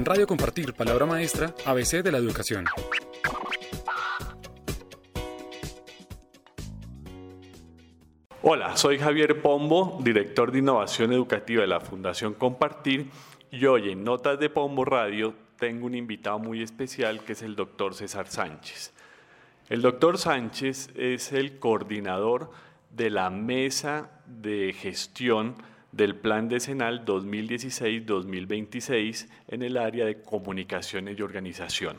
[0.00, 2.64] En Radio Compartir, Palabra Maestra, ABC de la Educación.
[8.40, 13.10] Hola, soy Javier Pombo, director de Innovación Educativa de la Fundación Compartir,
[13.50, 17.54] y hoy en Notas de Pombo Radio tengo un invitado muy especial que es el
[17.54, 18.94] doctor César Sánchez.
[19.68, 22.50] El doctor Sánchez es el coordinador
[22.88, 25.56] de la Mesa de Gestión
[25.92, 31.98] del Plan Decenal 2016-2026 en el área de comunicaciones y organización.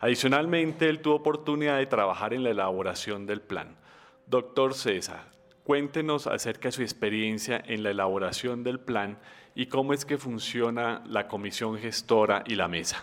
[0.00, 3.76] Adicionalmente, él tuvo oportunidad de trabajar en la elaboración del plan.
[4.26, 5.36] Doctor César,
[5.66, 9.18] Cuéntenos acerca de su experiencia en la elaboración del plan
[9.56, 13.02] y cómo es que funciona la comisión gestora y la mesa.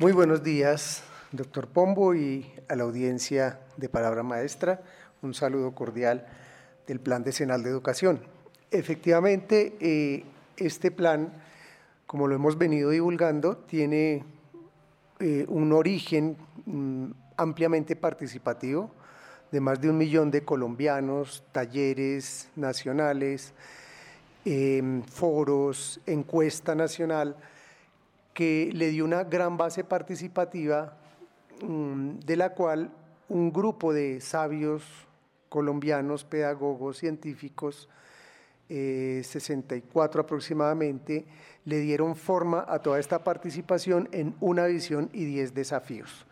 [0.00, 4.82] Muy buenos días, doctor Pombo, y a la audiencia de Palabra Maestra.
[5.22, 6.26] Un saludo cordial
[6.86, 8.20] del Plan Decenal de Educación.
[8.70, 10.24] Efectivamente, eh,
[10.56, 11.32] este plan,
[12.06, 14.24] como lo hemos venido divulgando, tiene
[15.20, 16.36] eh, un origen
[16.66, 18.90] mm, ampliamente participativo
[19.50, 23.52] de más de un millón de colombianos, talleres nacionales,
[24.44, 27.36] em, foros, encuesta nacional,
[28.32, 30.96] que le dio una gran base participativa
[31.62, 32.90] mm, de la cual
[33.28, 34.82] un grupo de sabios
[35.54, 37.88] colombianos, pedagogos, científicos,
[38.68, 41.26] 64 eh, aproximadamente,
[41.64, 46.26] le dieron forma a toda esta participación en una visión y 10 desafíos.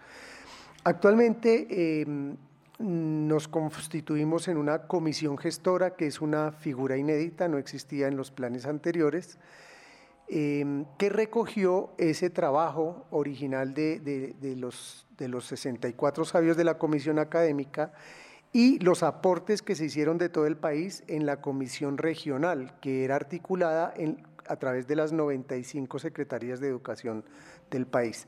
[0.82, 2.36] Actualmente em,
[2.80, 8.32] nos constituimos en una comisión gestora, que es una figura inédita, no existía en los
[8.32, 9.38] planes anteriores,
[10.26, 17.20] em, que recogió ese trabajo original de, los, de los 64 sabios de la comisión
[17.20, 17.92] académica
[18.53, 23.05] y los aportes que se hicieron de todo el país en la comisión regional, que
[23.05, 23.95] era articulada
[24.47, 27.25] a través de las 95 secretarías de educación
[27.70, 28.27] del país.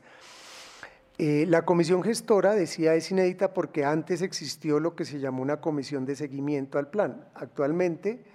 [1.17, 5.61] Eh, la comisión gestora, decía, es inédita porque antes existió lo que se llamó una
[5.61, 7.25] comisión de seguimiento al plan.
[7.35, 8.25] Actualmente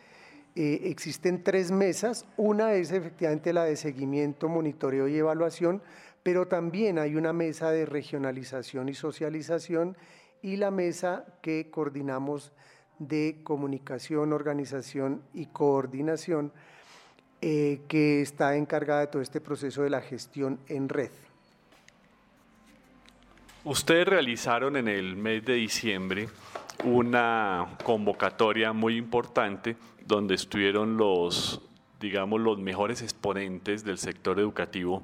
[0.54, 2.24] eh, existen tres mesas.
[2.38, 5.82] Una es efectivamente la de seguimiento, monitoreo y evaluación,
[6.22, 9.96] pero también hay una mesa de regionalización y socialización
[10.42, 12.52] y la mesa que coordinamos
[12.98, 16.52] de comunicación, organización y coordinación,
[17.40, 21.10] eh, que está encargada de todo este proceso de la gestión en red.
[23.64, 26.28] Ustedes realizaron en el mes de diciembre
[26.84, 31.62] una convocatoria muy importante donde estuvieron los,
[32.00, 35.02] digamos, los mejores exponentes del sector educativo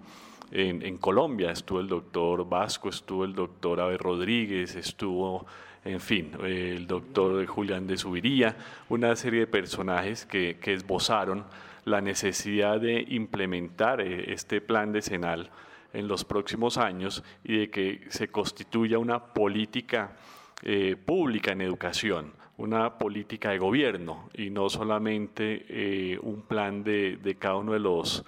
[0.51, 1.51] en, Colombia.
[1.51, 5.47] Estuvo el doctor Vasco, estuvo el doctor Abe Rodríguez, estuvo,
[5.85, 8.57] en fin, el doctor Julián de Subiría,
[8.89, 11.45] una serie de personajes que, que esbozaron
[11.87, 15.51] la necesidad de implementar eh, este plan decenal
[15.93, 20.17] en los próximos años y de que se constituya una política
[20.63, 27.19] eh, pública en educación, una política de gobierno y no solamente eh, un plan de,
[27.19, 28.25] de cada uno de los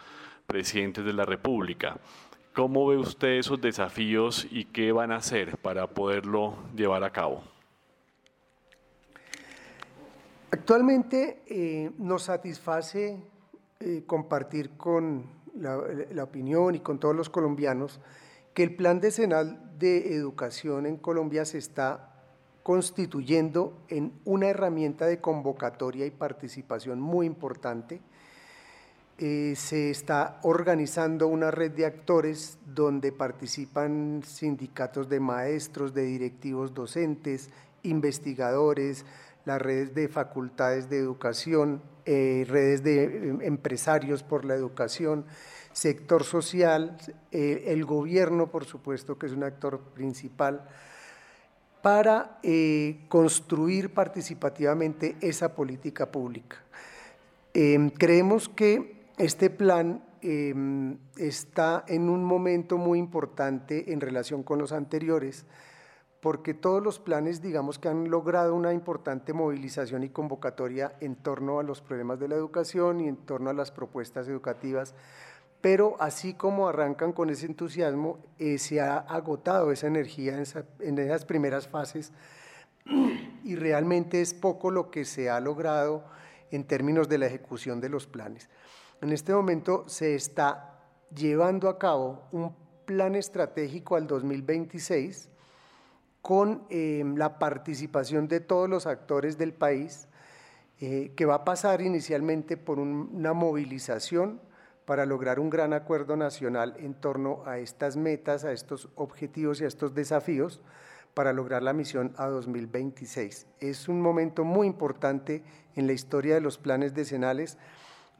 [0.48, 1.98] presidentes de la República.
[2.54, 7.44] ¿Cómo ve usted esos desafíos y qué van a hacer para poderlo llevar a cabo?
[10.50, 13.22] Actualmente eh, nos satisface
[14.06, 18.00] compartir con la, opinión y con todos los colombianos
[18.54, 22.12] que el plan decenal de educación en Colombia se está
[22.62, 28.00] constituyendo en una herramienta de convocatoria y participación muy importante.
[29.18, 36.72] Eh, se está organizando una red de actores donde participan sindicatos de maestros, de directivos
[36.72, 37.50] docentes,
[37.82, 39.04] investigadores,
[39.48, 45.24] las redes de facultades de educación, eh, redes de eh, empresarios por la educación,
[45.72, 46.98] sector social,
[47.32, 50.68] eh, el gobierno, por supuesto, que es un actor principal,
[51.82, 52.40] para
[53.08, 56.56] construir participativamente esa política pública.
[57.54, 64.58] Em, creemos que este plan em, está en un momento muy importante en relación con
[64.58, 65.44] los anteriores,
[66.20, 71.58] porque todos los planes, digamos que han logrado una importante movilización y convocatoria en torno
[71.58, 74.94] a los problemas de la educación y en torno a las propuestas educativas,
[75.60, 80.44] pero así como arrancan con ese entusiasmo, eh, se ha agotado esa energía en,
[80.80, 82.12] en esas primeras fases
[83.44, 86.04] y realmente es poco lo que se ha logrado
[86.50, 88.48] en términos de la ejecución de los planes.
[89.00, 90.80] En este momento se está
[91.14, 92.52] llevando a cabo un
[92.84, 95.28] plan estratégico al 2026
[96.20, 100.08] con eh, la participación de todos los actores del país,
[100.80, 104.40] eh, que va a pasar inicialmente por una movilización
[104.84, 109.64] para lograr un gran acuerdo nacional en torno a estas metas, a estos objetivos y
[109.64, 110.60] a estos desafíos
[111.14, 113.46] para lograr la misión a 2026.
[113.60, 115.44] Es un momento muy importante
[115.76, 117.58] en la historia de los planes decenales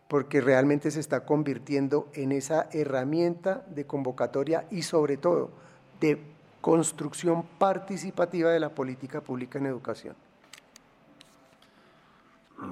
[0.09, 5.51] porque realmente se está convirtiendo en esa herramienta de convocatoria y sobre todo
[6.01, 6.19] de
[6.61, 10.17] construcción participativa de la política pública en educación.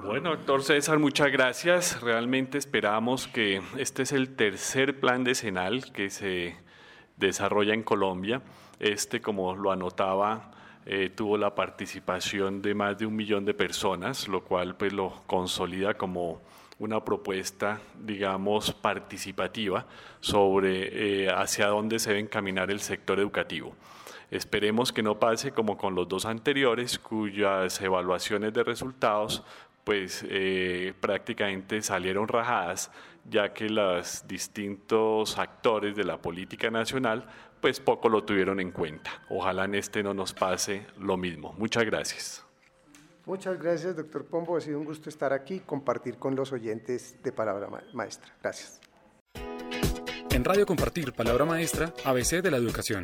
[0.03, 2.01] Bueno, doctor César, muchas gracias.
[2.01, 6.57] Realmente esperamos que este es el tercer plan decenal que se
[7.15, 8.41] desarrolla en Colombia.
[8.79, 10.51] Este, como lo anotaba,
[10.85, 15.21] eh, tuvo la participación de más de un millón de personas, lo cual pues lo
[15.25, 16.41] consolida como
[16.79, 19.85] una propuesta, digamos, participativa
[20.19, 23.75] sobre eh, hacia dónde se debe encaminar el sector educativo.
[24.29, 29.43] Esperemos que no pase como con los dos anteriores, cuyas evaluaciones de resultados
[29.85, 32.91] pues eh, prácticamente salieron rajadas,
[33.23, 37.25] ya que los distintos actores de la política nacional
[37.61, 39.21] pues poco lo tuvieron en cuenta.
[39.29, 41.55] Ojalá en este no nos pase lo mismo.
[41.57, 42.46] Muchas gracias.
[43.27, 44.55] Muchas gracias, doctor Pombo.
[44.55, 48.33] Ha sido un gusto estar aquí compartir con los oyentes de Palabra Maestra.
[48.41, 48.79] Gracias.
[50.31, 53.03] En Radio Compartir Palabra Maestra, ABC de la Educación.